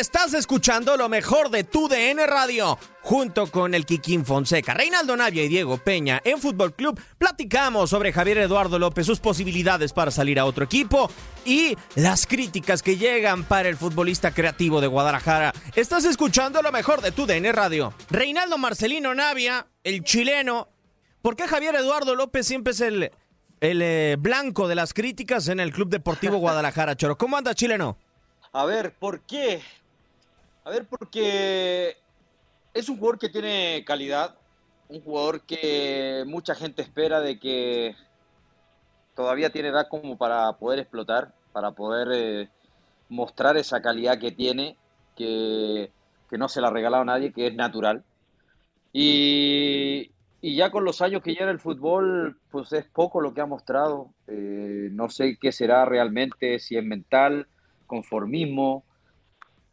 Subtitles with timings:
[0.00, 5.44] Estás escuchando lo mejor de tu DN Radio, junto con el Kikín Fonseca, Reinaldo Navia
[5.44, 6.22] y Diego Peña.
[6.24, 11.10] En Fútbol Club platicamos sobre Javier Eduardo López, sus posibilidades para salir a otro equipo
[11.44, 15.52] y las críticas que llegan para el futbolista creativo de Guadalajara.
[15.76, 17.92] Estás escuchando lo mejor de tu DN Radio.
[18.08, 20.68] Reinaldo Marcelino Navia, el chileno.
[21.20, 23.10] ¿Por qué Javier Eduardo López siempre es el,
[23.60, 27.18] el eh, blanco de las críticas en el Club Deportivo Guadalajara, Choro?
[27.18, 27.98] ¿Cómo anda, chileno?
[28.54, 29.60] A ver, ¿por qué?
[30.64, 31.96] A ver, porque
[32.74, 34.36] es un jugador que tiene calidad,
[34.88, 37.94] un jugador que mucha gente espera de que
[39.14, 42.48] todavía tiene edad como para poder explotar, para poder eh,
[43.08, 44.76] mostrar esa calidad que tiene,
[45.16, 45.90] que,
[46.28, 48.04] que no se la ha regalado a nadie, que es natural.
[48.92, 50.10] Y,
[50.40, 53.46] y ya con los años que lleva el fútbol, pues es poco lo que ha
[53.46, 54.10] mostrado.
[54.26, 57.46] Eh, no sé qué será realmente, si es mental,
[57.86, 58.84] conformismo,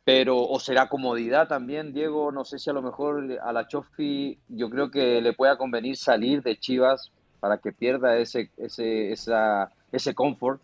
[0.08, 2.32] pero o será comodidad también, Diego.
[2.32, 5.98] No sé si a lo mejor a la Chofi yo creo que le pueda convenir
[5.98, 10.62] salir de Chivas para que pierda ese, ese, esa, ese confort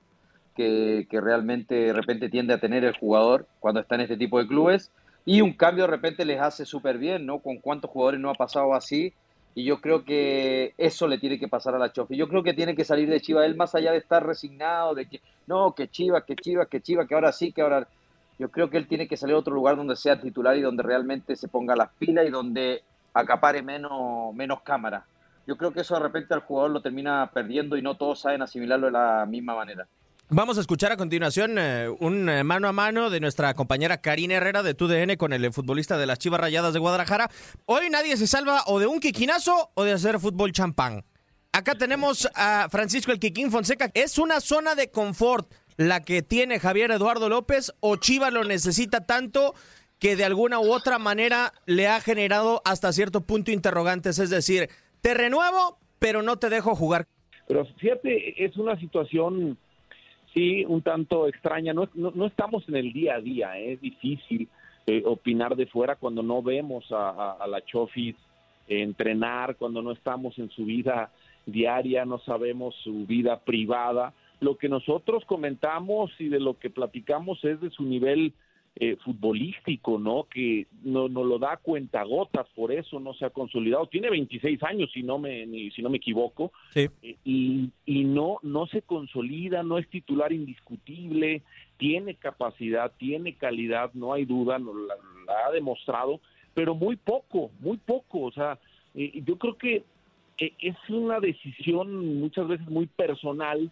[0.55, 4.39] que, que realmente de repente tiende a tener el jugador cuando está en este tipo
[4.39, 4.91] de clubes.
[5.25, 7.39] Y un cambio de repente les hace súper bien, ¿no?
[7.39, 9.11] Con cuántos jugadores no ha pasado así.
[9.55, 12.15] Y yo creo que eso le tiene que pasar a la Chofi.
[12.15, 15.09] Yo creo que tiene que salir de Chivas, él más allá de estar resignado, de
[15.09, 17.89] que no, que Chivas, que Chivas, que Chivas, que ahora sí, que ahora
[18.39, 20.83] yo creo que él tiene que salir a otro lugar donde sea titular y donde
[20.83, 22.83] realmente se ponga las pilas y donde
[23.13, 25.05] acapare menos, menos cámara.
[25.45, 28.41] Yo creo que eso de repente al jugador lo termina perdiendo y no todos saben
[28.41, 29.87] asimilarlo de la misma manera.
[30.29, 34.35] Vamos a escuchar a continuación eh, un eh, mano a mano de nuestra compañera Karina
[34.35, 37.29] Herrera de TUDN con el futbolista de las Chivas Rayadas de Guadalajara.
[37.65, 41.03] Hoy nadie se salva o de un quiquinazo o de hacer fútbol champán.
[41.51, 43.91] Acá tenemos a Francisco el Quiquín Fonseca.
[43.93, 49.05] Es una zona de confort la que tiene Javier Eduardo López o Chivas lo necesita
[49.05, 49.53] tanto
[49.99, 54.69] que de alguna u otra manera le ha generado hasta cierto punto interrogantes, es decir,
[55.01, 57.05] te renuevo, pero no te dejo jugar.
[57.47, 59.57] Pero fíjate, es una situación,
[60.33, 61.73] sí, un tanto extraña.
[61.73, 63.73] No, no, no estamos en el día a día, ¿eh?
[63.73, 64.49] es difícil
[64.87, 68.15] eh, opinar de fuera cuando no vemos a, a, a la Chofis
[68.67, 71.11] entrenar, cuando no estamos en su vida
[71.45, 74.13] diaria, no sabemos su vida privada.
[74.43, 78.33] Lo que nosotros comentamos y de lo que platicamos es de su nivel
[78.75, 80.25] eh, futbolístico, ¿no?
[80.29, 83.85] Que no, no lo da cuenta gotas, por eso no se ha consolidado.
[83.87, 86.89] Tiene 26 años, si no me, ni, si no me equivoco, Sí.
[87.03, 91.43] eh, y, y no, no se consolida, no es titular indiscutible,
[91.77, 94.95] tiene capacidad, tiene calidad, no hay duda, no, la,
[95.27, 96.19] la ha demostrado,
[96.53, 98.21] pero muy poco, muy poco.
[98.23, 98.57] O sea,
[98.95, 99.83] eh, yo creo que
[100.39, 103.71] eh, es una decisión muchas veces muy personal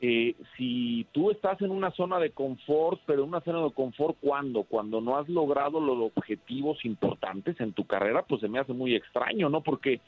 [0.00, 4.16] eh, si tú estás en una zona de confort, pero en una zona de confort
[4.20, 8.74] cuando, cuando no has logrado los objetivos importantes en tu carrera, pues se me hace
[8.74, 9.62] muy extraño, ¿no?
[9.62, 10.00] Porque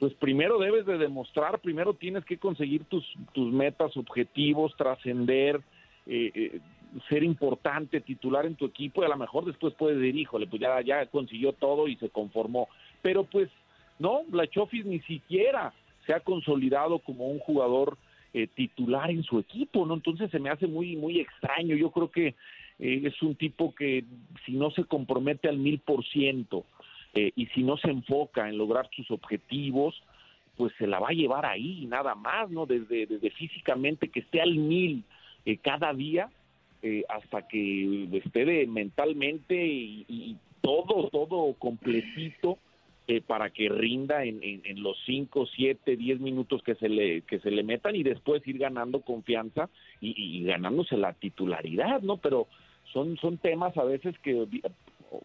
[0.00, 5.60] pues primero debes de demostrar, primero tienes que conseguir tus, tus metas, objetivos, trascender,
[6.06, 6.60] eh, eh,
[7.08, 10.62] ser importante, titular en tu equipo y a lo mejor después puedes decir, híjole, pues
[10.62, 12.68] ya, ya consiguió todo y se conformó.
[13.02, 13.50] Pero pues
[13.98, 15.72] no, la Chofis ni siquiera
[16.06, 17.98] se ha consolidado como un jugador
[18.34, 19.94] eh, titular en su equipo, ¿no?
[19.94, 21.74] Entonces se me hace muy, muy extraño.
[21.76, 22.34] Yo creo que
[22.78, 24.04] eh, es un tipo que
[24.44, 26.64] si no se compromete al mil por ciento
[27.14, 30.02] eh, y si no se enfoca en lograr sus objetivos,
[30.56, 32.66] pues se la va a llevar ahí, nada más, ¿no?
[32.66, 35.04] Desde, desde físicamente que esté al mil
[35.62, 36.28] cada día
[37.08, 42.58] hasta que esté de, mentalmente y todo, todo completito
[43.10, 47.40] eh, para que rinda en, en, los 5, 7, 10 minutos que se le que
[47.40, 52.18] se le metan y después ir ganando confianza y, y, ganándose la titularidad, ¿no?
[52.18, 52.48] Pero
[52.92, 54.46] son son temas a veces que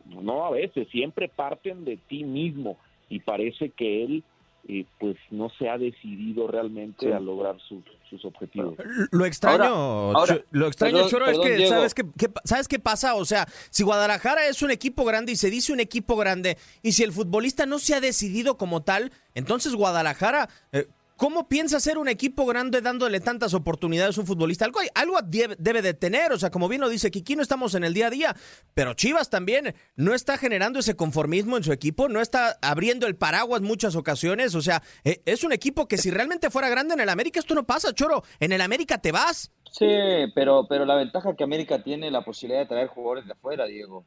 [0.06, 2.77] no a veces siempre parten de ti mismo
[3.09, 4.24] y parece que él
[4.69, 7.83] eh, pues no se ha decidido realmente a lograr sus,
[8.13, 8.75] sus objetivos.
[9.12, 10.13] Lo extraño,
[10.51, 12.06] lo extraño, Choro, es que ¿sabes qué,
[12.44, 13.15] ¿sabes qué pasa?
[13.15, 16.94] O sea, si Guadalajara es un equipo grande y se dice un equipo grande, y
[16.94, 20.50] si el futbolista no se ha decidido como tal, entonces Guadalajara...
[20.71, 20.88] Eh,
[21.24, 24.66] ¿Cómo piensa ser un equipo grande dándole tantas oportunidades a un futbolista?
[24.66, 27.94] Algo, debe de tener, o sea, como bien lo dice Kiki, no estamos en el
[27.94, 28.36] día a día,
[28.74, 33.16] pero Chivas también no está generando ese conformismo en su equipo, no está abriendo el
[33.16, 37.00] paraguas muchas ocasiones, o sea, e, es un equipo que si realmente fuera grande en
[37.00, 39.50] el América esto no pasa, Choro, en el América te vas.
[39.72, 39.88] Sí,
[40.36, 44.04] pero, pero la ventaja que América tiene la posibilidad de traer jugadores de afuera, Diego.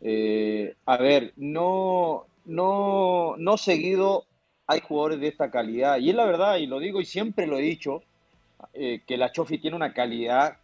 [0.00, 4.26] Eh, a ver, no, no, no seguido
[4.66, 5.98] hay jugadores de esta calidad.
[5.98, 8.02] Y es la verdad, y lo digo y siempre lo he dicho,
[8.74, 10.58] eh, que la Chofi tiene una calidad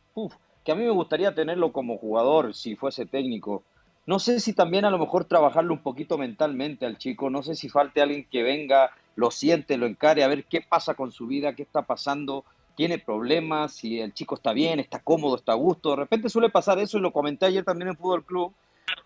[0.64, 3.64] que a mí me gustaría tenerlo como jugador si fuese técnico.
[4.06, 7.54] No sé si también a lo mejor trabajarlo un poquito mentalmente al chico, no sé
[7.54, 11.26] si falte alguien que venga, lo siente, lo encare, a ver qué pasa con su
[11.26, 12.44] vida, qué está pasando,
[12.74, 15.90] tiene problemas, si el chico está bien, está cómodo, está a gusto.
[15.90, 18.52] De repente suele pasar eso y lo comenté ayer también en Fútbol Club,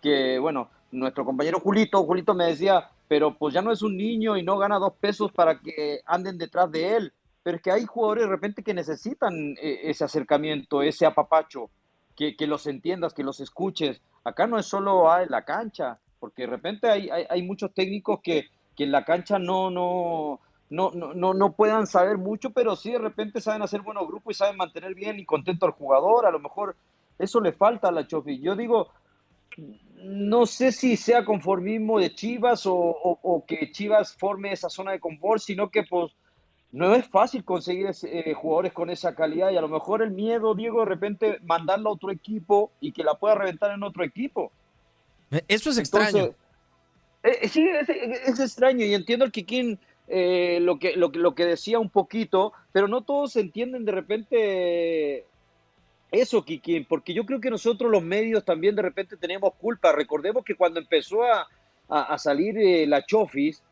[0.01, 4.37] que bueno, nuestro compañero Julito, Julito me decía, pero pues ya no es un niño
[4.37, 7.13] y no gana dos pesos para que anden detrás de él.
[7.43, 11.69] Pero es que hay jugadores de repente que necesitan eh, ese acercamiento, ese apapacho,
[12.15, 14.01] que, los entiendas, que los escuches.
[14.23, 18.47] Acá no es solo en la cancha, porque de repente hay, hay, muchos técnicos que,
[18.75, 20.39] que, en la cancha no, no,
[20.69, 24.37] no, no, no puedan saber mucho, pero sí de repente saben hacer buenos grupos y
[24.37, 26.25] saben mantener bien y contento al jugador.
[26.25, 26.75] A lo mejor
[27.19, 28.39] eso le falta a la Chofi.
[28.39, 28.89] Yo digo,
[30.03, 35.41] no sé si sea conformismo de Chivas o, que Chivas forme esa zona de confort,
[35.41, 36.11] sino que pues
[36.71, 40.53] no es fácil conseguir eh, jugadores con esa calidad y a lo mejor el miedo,
[40.53, 44.51] Diego, de repente mandarlo a otro equipo y que la pueda reventar en otro equipo.
[45.31, 46.35] Eh, eso es extraño.
[47.23, 51.89] Eh, sí, es, extraño y entiendo el Kikín lo, que, lo, lo que decía un
[51.89, 55.25] poquito, pero no todos entienden de repente
[56.11, 59.91] eso, Kiki, porque yo creo que nosotros los medios también de repente tenemos culpa.
[59.91, 63.63] Recordemos que cuando empezó a, salir eh, la Chofis,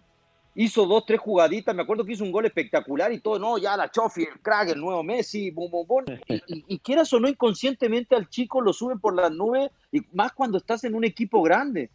[0.55, 3.75] hizo dos, tres jugaditas, me acuerdo que hizo un gol espectacular y todo, no, ya
[3.75, 6.03] la Chofis, el crack, el nuevo Messi, bum, bum, bum.
[6.27, 10.31] Y, y, quieras o no, inconscientemente al chico lo suben por las nubes, y más
[10.33, 11.89] cuando estás en un equipo grande.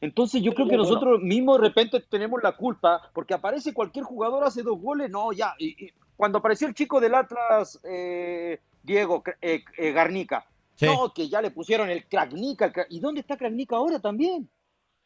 [0.00, 4.42] Entonces yo creo que nosotros mismos de repente tenemos la culpa, porque aparece cualquier jugador,
[4.42, 5.54] hace dos goles, no, ya.
[5.58, 10.46] Y, cuando apareció el chico del Atlas, eh, Diego eh, eh, Garnica.
[10.80, 12.72] No, que ya le pusieron el Kragnica.
[12.88, 14.48] ¿Y dónde está Kragnica ahora también?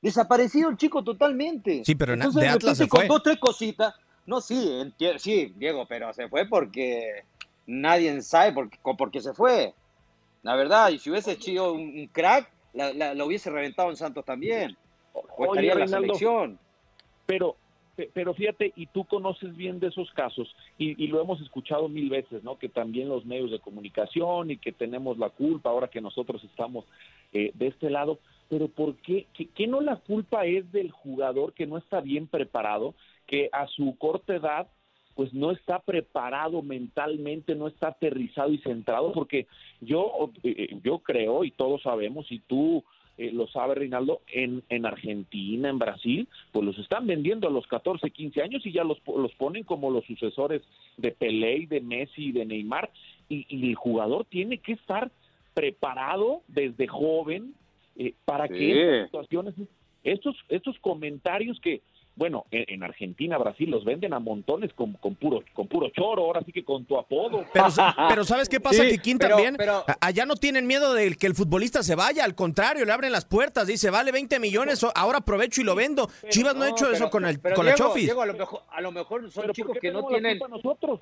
[0.00, 1.84] Desaparecido el chico totalmente.
[1.84, 3.00] Sí, pero Entonces, de Atlas se fue.
[3.00, 3.94] Con dos, tres cositas.
[4.24, 7.24] No, sí, sí, Diego, pero se fue porque
[7.66, 9.74] nadie sabe por, qué se fue.
[10.42, 14.76] La verdad, y si hubiese sido un, crack, lo hubiese reventado en Santos también.
[15.12, 16.58] O estaría en la selección.
[17.26, 17.56] Pero
[18.12, 22.42] pero fíjate, y tú conoces bien de esos casos, y, lo hemos escuchado mil veces,
[22.44, 22.58] ¿no?
[22.58, 26.84] Que también los medios de comunicación y que tenemos la culpa ahora que nosotros estamos
[27.32, 29.26] eh, de este lado, pero ¿por qué?
[29.32, 32.94] ¿Qué, no la culpa es del jugador que no está bien preparado,
[33.26, 34.68] que a su corta edad
[35.14, 39.46] pues no está preparado mentalmente, no está aterrizado y centrado, porque
[39.80, 42.84] yo, eh, yo creo, y todos sabemos, y tú
[43.18, 47.66] eh, lo sabe Reinaldo, en, en Argentina, en Brasil, pues los están vendiendo a los
[47.66, 50.62] 14, 15 años y ya los, los ponen como los sucesores
[50.98, 52.90] de Pelé, de Messi, de Neymar,
[53.28, 55.10] y, el jugador tiene que estar
[55.54, 57.54] preparado desde joven
[57.96, 59.54] eh, para que estas situaciones,
[60.04, 61.80] estos, estos comentarios que,
[62.16, 66.42] bueno, en, Argentina, Brasil los venden a montones con, con, puro con puro choro, ahora
[66.44, 67.44] sí que con tu apodo.
[67.52, 67.66] Pero,
[68.08, 69.58] pero ¿sabes qué pasa, Kikín, también?
[70.00, 73.26] Allá no tienen miedo de que el futbolista se vaya, al contrario, le abren las
[73.26, 76.08] puertas, dice, vale 20 millones, ahora aprovecho y lo vendo.
[76.30, 78.10] Chivas no, ha hecho eso con, el, con la Chofis.
[78.10, 80.38] a, lo mejor, a lo mejor son chicos que no tienen...
[80.48, 81.00] Nosotros?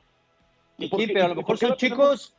[0.76, 2.35] pero a lo mejor son chicos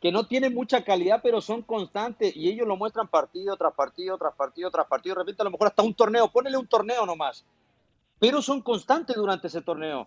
[0.00, 4.16] que no tienen mucha calidad, pero son constantes y ellos lo muestran partido tras partido,
[4.16, 5.16] tras partido, tras partido.
[5.16, 7.44] De repente, a lo mejor hasta un torneo, ponele un torneo nomás
[8.20, 10.06] pero son constantes durante ese torneo.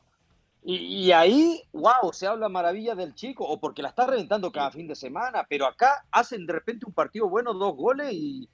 [0.66, 4.88] Y, ahí, wow, se habla maravilla del chico, o porque la está reventando cada fin
[4.88, 8.48] de semana, pero acá hacen de repente un partido bueno, dos goles y,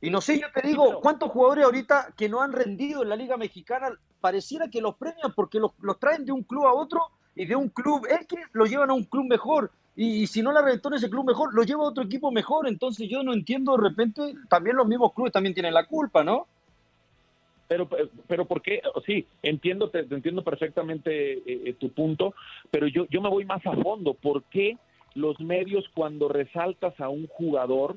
[0.00, 3.16] y no sé, yo te digo, ¿cuántos jugadores ahorita que no han rendido en la
[3.16, 7.00] Liga Mexicana pareciera que los premian porque los, traen de un club a otro
[7.34, 9.72] y de un club X lo llevan a un club mejor?
[9.96, 12.30] Y, y, si no la reventó en ese club mejor, lo lleva a otro equipo
[12.30, 12.68] mejor.
[12.68, 16.46] Entonces yo no entiendo, de repente, también los mismos clubes también tienen la culpa, ¿no?
[17.72, 17.88] Pero
[18.28, 22.34] pero por qué sí entiendo te, entiendo perfectamente eh, eh, tu punto
[22.70, 24.12] pero yo yo me voy más a fondo.
[24.12, 24.76] Por qué
[25.14, 27.96] los medios cuando resaltas a un jugador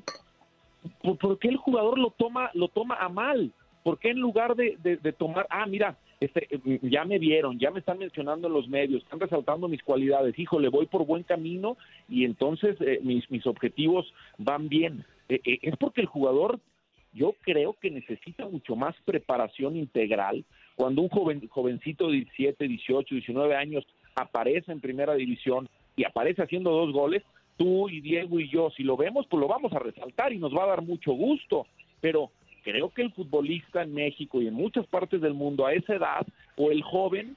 [1.02, 3.52] por, qué el jugador lo toma lo toma a mal
[3.82, 6.48] por qué en lugar de, de, tomar ah mira este,
[6.80, 10.70] ya me vieron, ya me están mencionando en los medios, están resaltando mis cualidades, híjole,
[10.70, 11.76] voy por buen camino
[12.08, 15.04] y entonces eh, mis, mis objetivos van bien.
[15.28, 16.58] es porque el jugador
[17.12, 20.44] yo creo que necesita mucho más preparación integral.
[20.74, 26.42] Cuando un joven, jovencito de 17, 18, 19 años aparece en primera división y aparece
[26.42, 27.22] haciendo dos goles,
[27.56, 30.54] tú y Diego y yo, si lo vemos, pues lo vamos a resaltar y nos
[30.54, 31.66] va a dar mucho gusto.
[32.00, 32.30] Pero
[32.62, 36.26] creo que el futbolista en México y en muchas partes del mundo a esa edad,
[36.56, 37.36] o el joven,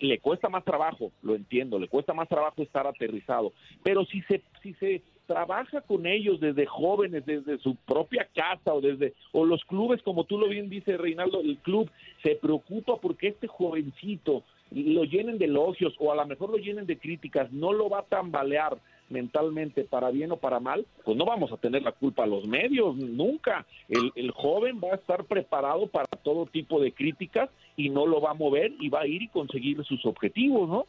[0.00, 3.52] le cuesta más trabajo, lo entiendo, le cuesta más trabajo estar aterrizado.
[3.82, 8.80] Pero si se, si se trabaja con ellos desde jóvenes, desde su propia casa o
[8.80, 11.90] desde o los clubes, como tú lo bien dices, Reinaldo, el club
[12.22, 16.86] se preocupa porque este jovencito lo llenen de elogios o a lo mejor lo llenen
[16.86, 21.24] de críticas, no lo va a tambalear mentalmente para bien o para mal, pues no
[21.24, 23.66] vamos a tener la culpa a los medios, nunca.
[23.88, 28.20] El, el joven va a estar preparado para todo tipo de críticas y no lo
[28.20, 30.86] va a mover y va a ir y conseguir sus objetivos, ¿no?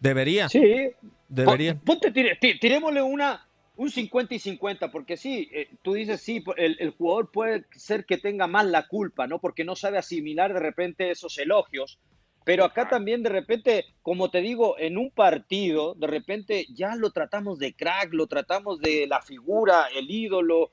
[0.00, 0.48] Debería.
[0.48, 0.90] Sí.
[1.28, 1.74] Debería.
[1.74, 3.45] Ponte, tirémosle una,
[3.76, 8.06] un 50 y 50, porque sí, eh, tú dices, sí, el, el, jugador puede ser
[8.06, 9.38] que tenga más la culpa, ¿no?
[9.38, 11.98] Porque no sabe asimilar de repente esos elogios.
[12.46, 17.10] Pero acá también de repente, como te digo, en un partido, de repente ya lo
[17.10, 20.70] tratamos de crack, lo tratamos de la figura, el ídolo.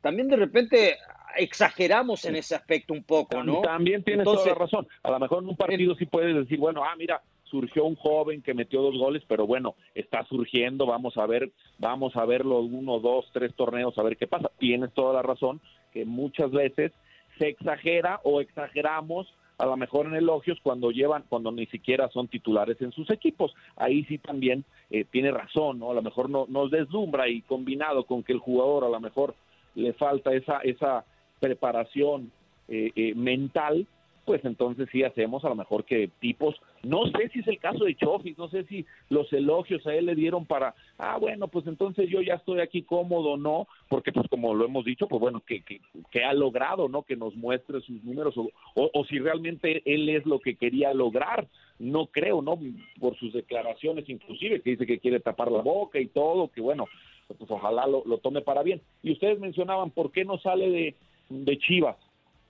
[0.00, 0.96] También de repente
[1.36, 3.60] exageramos en ese aspecto un poco, ¿no?
[3.60, 4.86] También tienes toda la razón.
[5.02, 8.42] A lo mejor en un partido sí puedes decir, bueno, ah, mira, surgió un joven
[8.42, 12.98] que metió dos goles, pero bueno, está surgiendo, vamos a ver, vamos a verlo uno,
[12.98, 14.50] dos, tres torneos, a ver qué pasa.
[14.58, 15.60] Tienes toda la razón,
[15.92, 16.92] que muchas veces
[17.38, 19.26] se exagera o exageramos
[19.58, 23.54] a lo mejor en elogios cuando llevan, cuando ni siquiera son titulares en sus equipos.
[23.76, 25.90] Ahí sí también eh, tiene razón, ¿no?
[25.90, 29.34] A lo mejor no, nos deslumbra y combinado con que el jugador a lo mejor
[29.74, 31.04] le falta esa, esa
[31.40, 32.30] preparación
[32.68, 33.86] eh, eh, mental,
[34.26, 37.84] pues entonces sí hacemos a lo mejor que tipos, no sé si es el caso
[37.84, 41.64] de Chofis, no sé si los elogios a él le dieron para, ah, bueno, pues
[41.68, 43.68] entonces yo ya estoy aquí cómodo, ¿no?
[43.88, 47.04] Porque pues como lo hemos dicho, pues bueno, que, que, ha logrado, ¿no?
[47.04, 51.46] Que nos muestre sus números o, o, si realmente él es lo que quería lograr,
[51.78, 52.58] no creo, ¿no?
[52.98, 56.86] Por sus declaraciones inclusive, que dice que quiere tapar la boca y todo, que bueno,
[57.28, 58.82] pues ojalá lo, lo tome para bien.
[59.04, 60.94] Y ustedes mencionaban, ¿por qué no sale de,
[61.28, 61.96] de Chivas?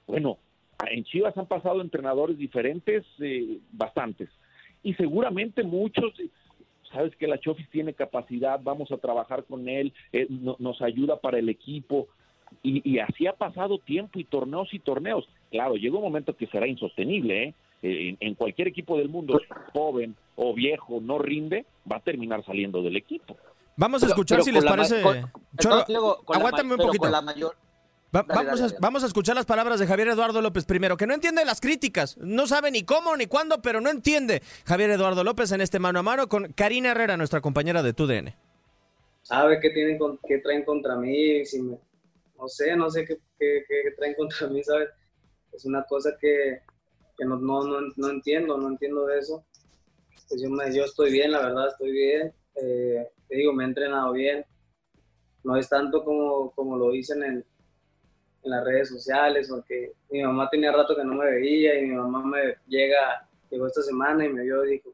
[0.07, 0.39] Bueno,
[0.91, 4.29] en Chivas han pasado entrenadores diferentes, eh, bastantes.
[4.83, 6.13] Y seguramente muchos,
[6.93, 11.39] sabes que la Chofis tiene capacidad, vamos a trabajar con él, eh, nos ayuda para
[11.39, 12.09] el equipo.
[12.63, 15.29] Y, así ha pasado tiempo y torneos y torneos.
[15.51, 17.55] Claro, llega un momento que será insostenible, ¿eh?
[17.83, 19.41] En, cualquier equipo del mundo,
[19.73, 23.37] joven o viejo, no rinde, va a terminar saliendo del equipo.
[23.77, 25.03] Vamos a escuchar si les parece.
[25.03, 27.09] aguántame un poquito.
[27.09, 27.57] la mayor,
[28.23, 31.45] vamos, a, vamos a escuchar las palabras de Javier Eduardo López primero, que no entiende
[31.45, 35.61] las críticas, no sabe ni cómo ni cuándo, pero no entiende Javier Eduardo López en
[35.61, 38.35] este mano a mano con Karina Herrera, nuestra compañera de TUDN.
[39.23, 43.65] Sabe qué, tienen, qué traen contra mí, si no sé, no sé qué, qué,
[43.97, 44.91] traen contra mí, ¿sabes?
[45.53, 46.61] Es una cosa que,
[47.17, 49.45] que no, no, no, entiendo, no entiendo de eso.
[50.29, 52.33] Pues yo, yo estoy bien, la verdad, estoy bien.
[52.57, 54.45] Eh, te digo, me he entrenado bien.
[55.45, 57.45] No es tanto como, como lo dicen en,
[58.47, 61.97] en las redes sociales, porque mi mamá tenía rato que no me veía y mi
[61.97, 64.91] mamá me llega, llegó esta semana y me vio y dijo,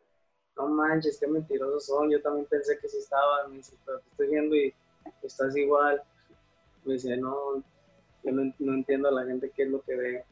[0.57, 4.11] no manches, qué mentirosos son, yo también pensé que sí estaban, me dice, pero te
[4.11, 4.75] estoy viendo y
[5.23, 6.03] estás igual.
[6.85, 7.63] Me dice, no,
[8.25, 10.25] yo no, entiendo a la gente qué es lo que ve.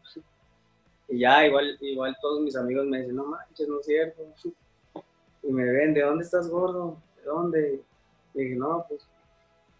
[1.08, 4.22] Y ya, igual, igual todos mis amigos me dicen, no manches, no es cierto.
[5.42, 6.96] Y me ven, ¿de dónde estás gordo?
[7.16, 7.82] ¿De dónde?
[8.34, 9.06] Y dije, no, pues,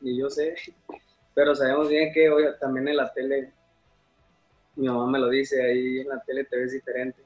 [0.00, 0.54] y yo sé.
[1.35, 3.53] Pero sabemos bien que hoy también en la tele,
[4.77, 7.23] mi mamá me lo dice, ahí en la tele te ves diferente.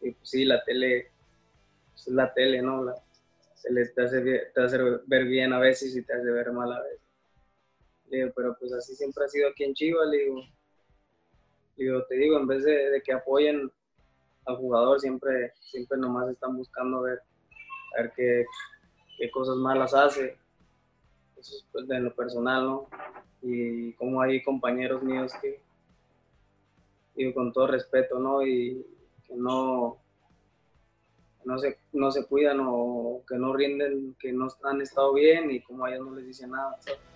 [0.00, 1.10] Y pues sí, la tele,
[1.92, 2.84] pues, es la tele, ¿no?
[2.84, 2.94] La,
[3.54, 4.20] se les te hace,
[4.54, 7.00] te hace ver bien a veces y te hace ver mal a veces.
[8.08, 10.40] Le digo, pero pues así siempre ha sido aquí en Chivas, digo.
[11.76, 13.70] Le digo, te digo, en vez de, que apoyen
[14.46, 17.20] al jugador, siempre, siempre nomás están buscando ver,
[17.96, 18.44] ver qué,
[19.18, 20.38] qué cosas malas hace.
[21.36, 22.88] Eso es pues, de lo personal, ¿no?
[23.42, 25.60] Y como hay compañeros míos que,
[27.14, 28.46] digo, con todo respeto, ¿no?
[28.46, 28.84] Y
[29.26, 29.98] que no,
[31.44, 35.62] no se, no se cuidan o que no rinden, que no han estado bien y
[35.62, 36.76] como a ellos no les dicen nada.
[36.80, 37.15] ¿sabes?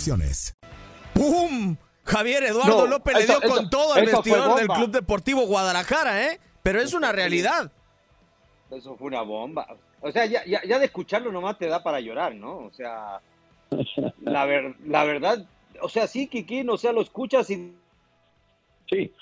[1.13, 1.75] ¡Pum!
[2.03, 4.67] Javier Eduardo No, López le eso- dio con todo al vestidor del.
[4.67, 6.39] Club Deportivo Guadalajara, ¿eh?
[6.63, 7.71] Pero es una realidad.
[8.71, 9.67] Eso fue una bomba.
[10.01, 12.57] O sea, ya, ya, ya de escucharlo nomás te da para llorar, ¿no?
[12.57, 13.19] O sea,
[14.21, 15.45] la, ver- la verdad,
[15.81, 17.73] o sea, sí, Kikín, o sea, lo escuchas y
[18.89, 19.13] Sí,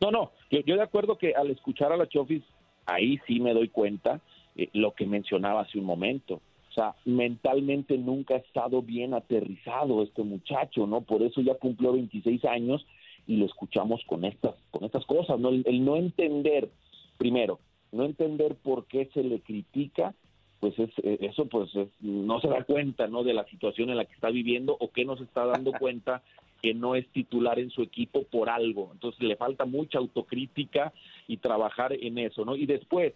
[0.00, 2.44] no, no, yo, yo de acuerdo que al escuchar a la Chofis,
[2.86, 4.20] ahí sí me doy cuenta
[4.54, 6.40] eh, lo que mencionaba hace un momento.
[6.78, 11.00] Sea, mentalmente nunca ha estado bien aterrizado este muchacho, ¿no?
[11.00, 12.86] Por eso ya cumplió 26 años
[13.26, 15.48] y lo escuchamos con estas, con estas cosas, ¿no?
[15.48, 16.68] El, el no entender,
[17.16, 17.58] primero,
[17.90, 20.14] no entender por qué se le critica,
[20.60, 23.24] pues es, eh, eso pues es- no se da cuenta, ¿no?
[23.24, 26.22] De la situación en la que está viviendo o que no se está dando cuenta
[26.62, 28.90] que no es titular en su equipo por algo.
[28.92, 30.92] Entonces le falta mucha autocrítica
[31.26, 32.54] y trabajar en eso, ¿no?
[32.54, 33.14] Y después,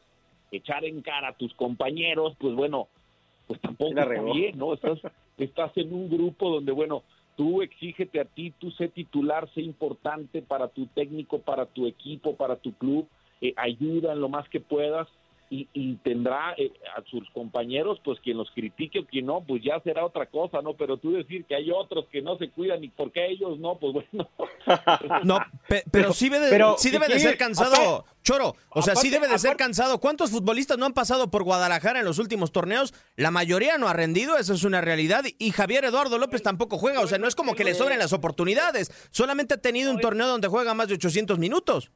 [0.50, 2.89] echar en cara a tus compañeros, pues bueno,
[3.52, 4.73] pues tampoco La está bien, ¿no?
[4.73, 4.99] Estás,
[5.36, 7.02] estás en un grupo donde, bueno,
[7.36, 12.34] tú exígete a ti, tú sé titular, sé importante para tu técnico, para tu equipo,
[12.34, 13.06] para tu club,
[13.43, 15.06] eh, ayuda en lo más que puedas
[15.52, 19.62] y, y tendrá eh, a sus compañeros, pues quien los critique o quien no, pues
[19.62, 20.75] ya será otra cosa, ¿no?
[20.78, 23.78] Pero tú decir que hay otros que no se cuidan y por qué ellos no,
[23.78, 24.30] pues bueno.
[25.25, 25.38] No,
[25.69, 28.54] pe- pero, sí, debe, pero, sí debe de ser cansado, aparte- Choro.
[28.71, 29.99] O sea, sí debe de ser cansado.
[29.99, 32.95] ¿Cuántos futbolistas no han pasado por Guadalajara en los últimos torneos?
[33.17, 35.25] La mayoría no ha rendido, eso es una realidad.
[35.38, 37.00] Y Javier Eduardo López tampoco juega.
[37.00, 38.91] O sea, no es como que le sobren las oportunidades.
[39.10, 41.91] Solamente ha tenido un torneo donde juega más de 800 minutos.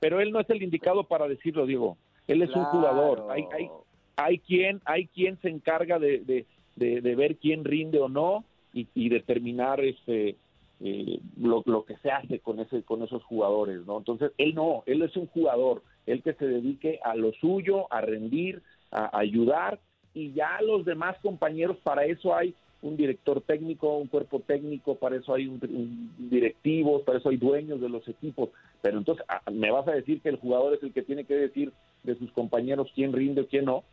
[0.00, 1.96] Pero él no es el indicado para decirlo, Diego.
[2.26, 3.26] Él es un jugador.
[3.30, 3.68] Hay, hay,
[4.16, 8.44] hay quien, hay quien se encarga de, de, de, de ver quién rinde o no
[8.72, 10.36] y, y determinar este
[10.80, 13.98] eh, lo, lo que se hace con ese con esos jugadores, ¿no?
[13.98, 18.00] Entonces él no, él es un jugador, él que se dedique a lo suyo, a
[18.00, 19.78] rendir, a, a ayudar
[20.14, 25.16] y ya los demás compañeros para eso hay un director técnico, un cuerpo técnico, para
[25.16, 28.50] eso hay un, un directivos, para eso hay dueños de los equipos.
[28.82, 31.34] Pero entonces, ah, ¿me vas a decir que el jugador es el que tiene que
[31.34, 33.84] decir de sus compañeros quién rinde o quién no?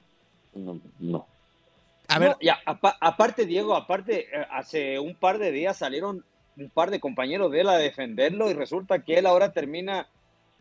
[0.54, 1.26] No, no.
[2.10, 2.58] A ver, No,
[3.00, 6.26] aparte, Diego, aparte, eh, hace un par de días salieron
[6.58, 10.08] un par de compañeros de él a defenderlo y resulta que él ahora termina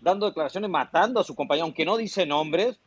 [0.00, 2.78] dando declaraciones matando a su compañero, aunque no dice nombres,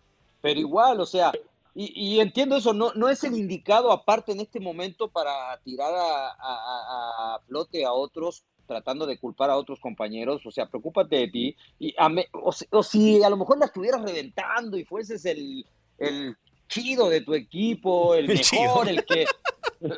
[0.42, 1.34] pero igual, o sea,
[1.76, 5.94] y, y entiendo eso, no, no es el indicado aparte en este momento para tirar
[5.94, 11.28] a, a- flote a otros tratando de culpar a otros compañeros, o sea, preocúpate de
[11.28, 14.86] ti, y a me- o, si- o si a lo mejor la estuvieras reventando y
[14.86, 15.66] fueses el,
[15.98, 16.38] el
[16.70, 18.84] chido de tu equipo, el, El mejor, chido.
[18.84, 19.26] el que,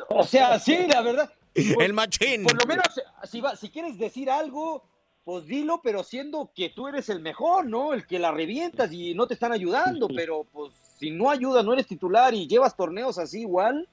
[0.08, 2.42] o sea, sí, la verdad, el machín.
[2.42, 2.86] por lo menos,
[3.24, 4.82] si, va- si quieres decir algo,
[5.24, 7.92] pues dilo, pero siendo que tú eres el mejor, ¿no?
[7.92, 11.72] El que la revientas y no te están ayudando, pero pues si no ayuda, no
[11.72, 13.88] eres titular y llevas torneos así igual,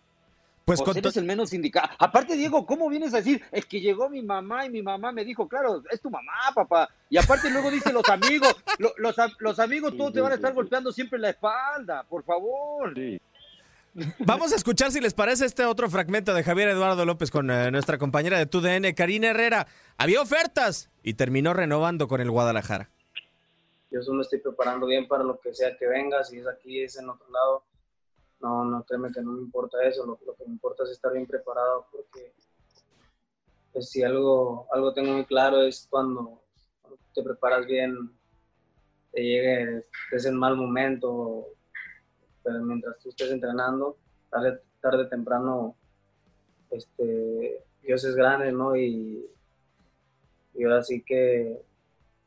[0.66, 1.90] Pues pues eres el menos indicado.
[2.00, 3.42] Aparte, Diego, ¿cómo vienes a decir?
[3.52, 6.90] Es que llegó mi mamá y mi mamá me dijo, claro, es tu mamá, papá.
[7.10, 10.54] Y aparte luego dicen los amigos, lo- los, los amigos todos te van a estar
[10.54, 12.94] golpeando siempre en la espalda, por favor.
[14.20, 17.70] Vamos a escuchar si les parece este otro fragmento de Javier Eduardo López con eh,
[17.70, 19.68] nuestra compañera de TUDN, Karina Herrera.
[19.98, 22.90] Había ofertas y terminó renovando con el Guadalajara.
[23.94, 26.98] Yo solo estoy preparando bien para lo que sea que venga, si es aquí, es
[26.98, 27.64] en otro lado.
[28.40, 31.14] No, no, créeme que no me importa eso, lo, lo que me importa es estar
[31.14, 32.34] bien preparado porque
[33.72, 36.42] pues, si algo, algo tengo muy claro es cuando,
[36.82, 38.12] cuando te preparas bien
[39.12, 41.50] te llegue, estés en mal momento,
[42.44, 43.96] pero mientras tú estés entrenando,
[44.32, 45.78] tarde, tarde temprano,
[46.72, 48.76] este, Dios es grande, ¿no?
[48.76, 49.24] Y,
[50.56, 51.62] y ahora sí que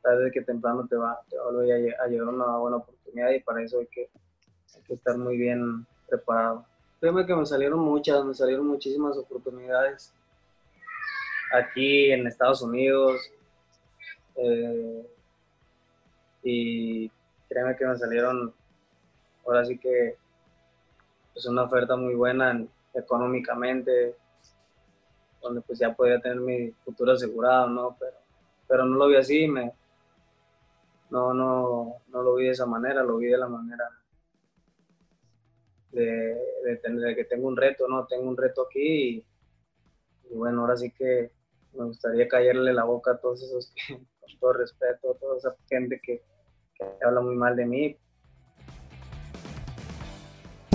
[0.06, 3.64] tarde que temprano te va, te va a volver a, una buena oportunidad y para
[3.64, 4.08] eso hay que,
[4.76, 6.64] hay que estar muy bien preparado.
[7.00, 10.14] Créeme que me salieron muchas, me salieron muchísimas oportunidades
[11.52, 13.20] aquí en Estados Unidos.
[14.36, 15.06] Eh,
[16.44, 17.10] y
[17.48, 18.54] créeme que me salieron,
[19.44, 20.16] ahora sí que es
[21.32, 22.64] pues, una oferta muy buena
[22.94, 24.14] económicamente,
[25.42, 27.96] donde pues ya podía tener mi futuro asegurado, ¿no?
[27.98, 28.16] Pero,
[28.68, 29.72] pero no lo vi así, me,
[31.10, 33.90] no, no, no lo vi de esa manera, lo vi de la manera
[35.92, 38.06] de, tener, que tengo un reto, ¿no?
[38.06, 39.24] Tengo un reto aquí
[40.30, 41.30] y, bueno, ahora sí que
[41.72, 45.56] me gustaría callarle la boca a todos esos que, con todo respeto, a toda esa
[45.68, 46.22] gente que
[47.02, 47.98] habla muy mal de mí.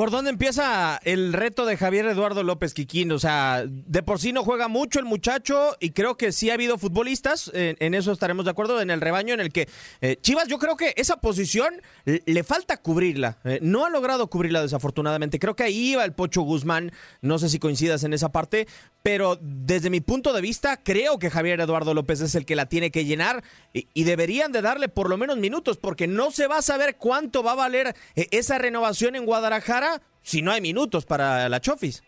[0.01, 3.11] ¿Por dónde empieza el reto de Javier Eduardo López Quiquín?
[3.11, 6.55] O sea, de por sí no juega mucho el muchacho y creo que sí ha
[6.55, 9.69] habido futbolistas, en, eso estaremos de acuerdo, en el rebaño en el que
[10.01, 13.37] eh, Chivas, yo creo que esa posición le falta cubrirla.
[13.43, 15.37] Eh, no ha logrado cubrirla desafortunadamente.
[15.37, 18.67] Creo que ahí iba el Pocho Guzmán, no sé si coincidas en esa parte,
[19.03, 22.67] pero desde mi punto de vista creo que Javier Eduardo López es el que la
[22.67, 26.57] tiene que llenar y, deberían de darle por lo menos minutos porque no se va
[26.57, 31.05] a saber cuánto va a valer eh, esa renovación en Guadalajara si no hay minutos
[31.05, 32.03] para la Chofis.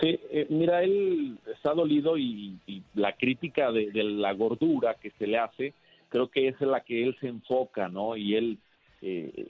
[0.00, 2.58] Sí, eh, mira, él está dolido y,
[2.94, 5.74] la crítica de, la gordura que se le hace,
[6.08, 8.16] creo que es en la que él se enfoca, ¿no?
[8.16, 8.58] Y él,
[9.02, 9.46] eh,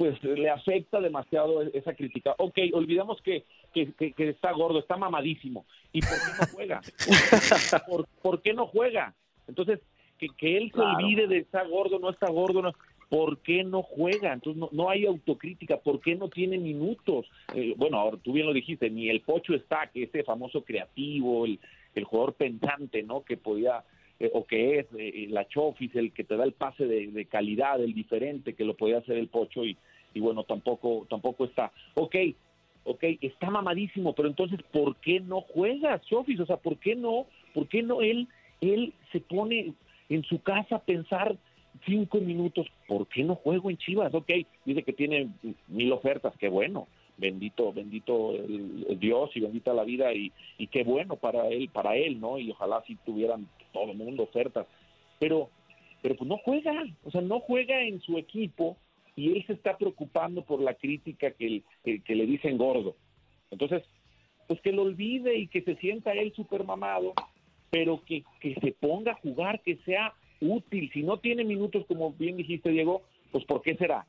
[0.00, 2.34] pues le afecta demasiado esa crítica.
[2.38, 5.66] Ok, olvidamos que que, está gordo, está mamadísimo.
[5.92, 6.80] ¿Y por qué no juega?
[8.22, 9.14] ¿Por, qué no juega?
[9.46, 9.80] Entonces,
[10.16, 12.72] que, que él se olvide de está gordo, no está gordo, no,
[13.10, 14.32] ¿por qué no juega?
[14.32, 17.26] Entonces no, hay autocrítica, ¿por qué no tiene minutos?
[17.54, 21.44] Eh, bueno, ahora tú bien lo dijiste, ni el Pocho está, que ese famoso creativo,
[21.44, 21.60] el,
[21.94, 23.22] el jugador pensante, ¿no?
[23.22, 23.84] Que podía,
[24.20, 27.24] eh, o que es eh, la Chofis, el que te da el pase de, de,
[27.24, 29.76] calidad, el diferente, que lo podía hacer el Pocho y,
[30.14, 31.72] y bueno, tampoco, tampoco está.
[31.94, 32.16] Ok,
[32.84, 36.38] ok, está mamadísimo, pero entonces, ¿por qué no juega Chofis?
[36.40, 38.28] O sea, ¿por qué no, por qué no él,
[38.60, 39.72] él se pone
[40.10, 41.36] en su casa a pensar
[41.86, 44.12] cinco minutos, ¿por qué no juego en Chivas?
[44.12, 44.30] Ok,
[44.64, 45.30] dice que tiene
[45.68, 46.88] mil ofertas, qué bueno,
[47.20, 50.32] bendito, bendito el, Dios y bendita la vida y,
[50.68, 52.38] qué bueno para él, para él, ¿no?
[52.38, 54.66] Y ojalá si tuvieran todo el mundo ofertas,
[55.18, 55.50] pero,
[56.02, 56.72] pero pues no juega,
[57.04, 58.76] o sea, no juega en su equipo
[59.14, 62.96] y él se está preocupando por la crítica que, le dicen gordo.
[63.50, 63.82] Entonces,
[64.48, 67.12] pues que lo olvide y que se sienta él súper mamado,
[67.70, 70.90] pero que, que se ponga a jugar, que sea útil.
[70.92, 74.06] Si no tiene minutos, como bien dijiste, Diego, pues ¿por qué será?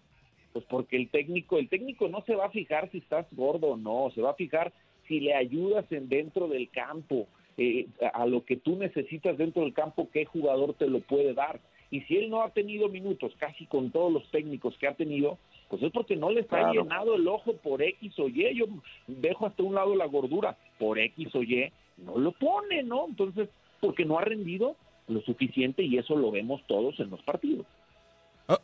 [0.53, 3.77] Pues porque el técnico, el técnico no se va a fijar si estás gordo o
[3.77, 4.73] no, se va a fijar
[5.07, 9.73] si le ayudas en dentro del campo, eh, a lo que tú necesitas dentro del
[9.73, 11.59] campo, qué jugador te lo puede dar.
[11.89, 15.37] Y si él no ha tenido minutos casi con todos los técnicos que ha tenido,
[15.69, 18.55] pues es porque no le está llenado el ojo por X o Y.
[18.55, 18.65] Yo
[19.07, 23.07] dejo hasta un lado la gordura por X o Y, no lo pone, ¿no?
[23.07, 23.49] Entonces,
[23.81, 27.65] porque no ha rendido lo suficiente y eso lo vemos todos en los partidos.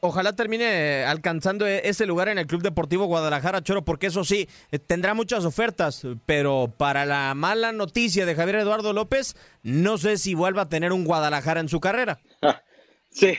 [0.02, 4.48] Ojalá termine alcanzando e-, ese lugar en el Club Deportivo Guadalajara, Choro, porque eso sí,
[4.72, 10.18] eh, tendrá muchas ofertas, pero para la mala noticia de Javier Eduardo López, no sé
[10.18, 12.20] si vuelva a tener un Guadalajara en su carrera.
[13.10, 13.36] Sí,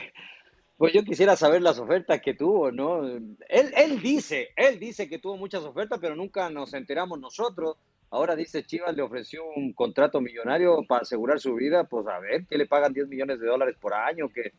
[0.77, 3.05] pues yo quisiera saber las ofertas que tuvo, ¿no?
[3.05, 7.77] Él, él dice, él dice que tuvo muchas ofertas, pero nunca nos enteramos nosotros.
[8.09, 12.45] Ahora dice Chivas le ofreció un contrato millonario para asegurar su vida, pues a ver,
[12.45, 14.53] que le pagan 10 millones de dólares por año, que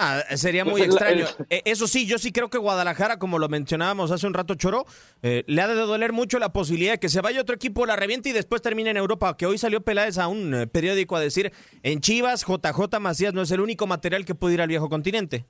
[0.00, 1.26] Ah, sería pues muy extraño.
[1.50, 4.86] Eh, eso sí, yo sí creo que Guadalajara, como lo mencionábamos hace un rato, Choro,
[5.22, 7.96] eh, le ha de doler mucho la posibilidad de que se vaya otro equipo, la
[7.96, 9.36] reviente y después termine en Europa.
[9.36, 13.42] Que hoy salió Peláez a un eh, periódico a decir: en Chivas, JJ Macías no
[13.42, 15.46] es el único material que puede ir al viejo continente.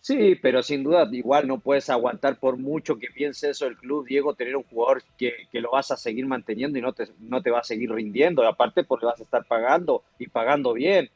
[0.00, 4.06] Sí, pero sin duda, igual no puedes aguantar por mucho que piense eso el club,
[4.06, 7.42] Diego, tener un jugador que, que lo vas a seguir manteniendo y no te, no
[7.42, 8.46] te va a seguir rindiendo.
[8.46, 11.10] Aparte, porque vas a estar pagando y pagando bien.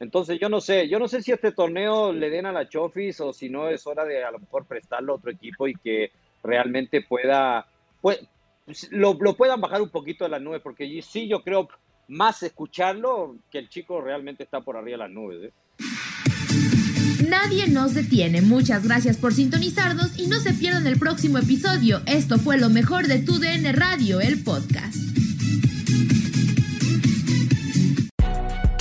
[0.00, 3.20] Entonces yo no sé, yo no sé si este torneo le den a la Chofis
[3.20, 6.10] o si no es hora de a lo mejor prestarlo a otro equipo y que
[6.42, 7.66] realmente pueda,
[8.00, 8.26] pues,
[8.90, 11.68] lo, puedan bajar un poquito de las nubes, porque sí yo creo
[12.08, 15.44] más escucharlo que el chico realmente está por arriba de las nubes.
[15.44, 15.52] ¿eh?
[17.28, 18.42] Nadie nos detiene.
[18.42, 22.02] Muchas gracias por sintonizarnos y no se pierdan el próximo episodio.
[22.06, 25.23] Esto fue lo mejor de Tu DN Radio, el podcast.